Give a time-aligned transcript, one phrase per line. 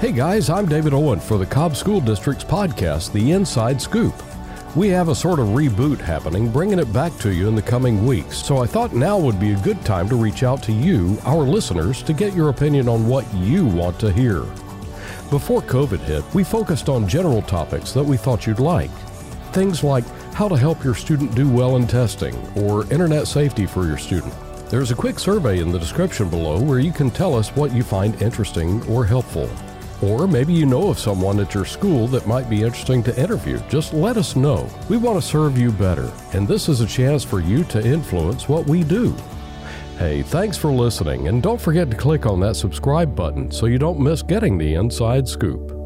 [0.00, 4.14] Hey guys, I'm David Owen for the Cobb School District's podcast, The Inside Scoop.
[4.76, 8.06] We have a sort of reboot happening, bringing it back to you in the coming
[8.06, 8.38] weeks.
[8.38, 11.42] So I thought now would be a good time to reach out to you, our
[11.42, 14.42] listeners, to get your opinion on what you want to hear.
[15.30, 18.92] Before COVID hit, we focused on general topics that we thought you'd like.
[19.50, 23.84] Things like how to help your student do well in testing or internet safety for
[23.84, 24.32] your student.
[24.70, 27.82] There's a quick survey in the description below where you can tell us what you
[27.82, 29.50] find interesting or helpful.
[30.00, 33.58] Or maybe you know of someone at your school that might be interesting to interview.
[33.68, 34.68] Just let us know.
[34.88, 38.48] We want to serve you better, and this is a chance for you to influence
[38.48, 39.14] what we do.
[39.98, 43.78] Hey, thanks for listening, and don't forget to click on that subscribe button so you
[43.78, 45.77] don't miss getting the inside scoop.